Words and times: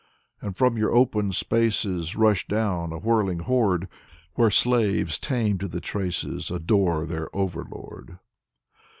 And 0.41 0.55
from 0.55 0.79
your 0.79 0.91
open 0.95 1.31
spaces 1.31 2.15
Rush 2.15 2.47
down, 2.47 2.91
a 2.91 2.97
whirling 2.97 3.37
horde, 3.41 3.87
Where 4.33 4.49
slaves 4.49 5.19
tamed 5.19 5.59
to 5.59 5.67
the 5.67 5.79
traces 5.79 6.49
Adore 6.49 7.05
their 7.05 7.29
overlord. 7.35 8.17